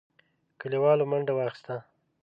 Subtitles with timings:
[0.59, 1.75] کليوالو منډه واخيسته.